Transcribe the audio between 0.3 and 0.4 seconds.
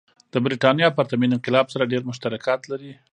د